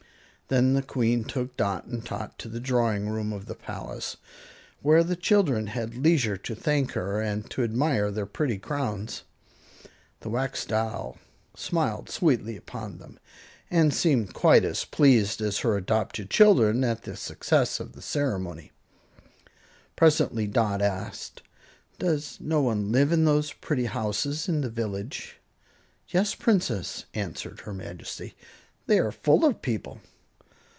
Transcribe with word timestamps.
Then 0.47 0.73
the 0.73 0.81
Queen 0.83 1.23
took 1.23 1.55
Dot 1.55 1.85
and 1.85 2.05
Tot 2.05 2.37
to 2.39 2.49
the 2.49 2.59
drawing 2.59 3.07
room 3.07 3.31
of 3.31 3.45
the 3.45 3.55
palace, 3.55 4.17
where 4.81 5.01
the 5.01 5.15
children 5.15 5.67
had 5.67 5.95
leisure 5.95 6.35
to 6.35 6.53
thank 6.53 6.91
her 6.91 7.21
and 7.21 7.49
to 7.51 7.63
admire 7.63 8.11
their 8.11 8.25
pretty 8.25 8.57
crowns. 8.57 9.23
The 10.19 10.27
Wax 10.27 10.65
Doll 10.65 11.17
smiled 11.55 12.09
sweetly 12.09 12.57
upon 12.57 12.97
them, 12.97 13.17
and 13.69 13.93
seemed 13.93 14.33
quite 14.33 14.65
as 14.65 14.83
pleased 14.83 15.39
as 15.39 15.59
her 15.59 15.77
adopted 15.77 16.29
children 16.29 16.83
at 16.83 17.03
the 17.03 17.15
success 17.15 17.79
of 17.79 17.93
the 17.93 18.01
ceremony. 18.01 18.73
Presently 19.95 20.47
Dot 20.47 20.81
asked, 20.81 21.43
"Does 21.97 22.39
no 22.41 22.61
one 22.61 22.91
live 22.91 23.13
in 23.13 23.23
those 23.23 23.53
pretty 23.53 23.85
houses 23.85 24.49
in 24.49 24.59
the 24.59 24.69
village?" 24.69 25.37
"Yes, 26.09 26.35
Princess," 26.35 27.05
answered 27.13 27.61
her 27.61 27.73
Majesty; 27.73 28.35
"they 28.85 28.99
are 28.99 29.13
full 29.13 29.45
of 29.45 29.61
people." 29.61 30.01